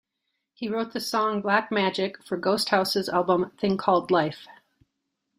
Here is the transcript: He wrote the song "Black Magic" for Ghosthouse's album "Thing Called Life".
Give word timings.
He 0.55 0.67
wrote 0.67 0.93
the 0.93 0.99
song 0.99 1.43
"Black 1.43 1.71
Magic" 1.71 2.23
for 2.23 2.35
Ghosthouse's 2.35 3.07
album 3.07 3.51
"Thing 3.59 3.77
Called 3.77 4.09
Life". 4.09 4.47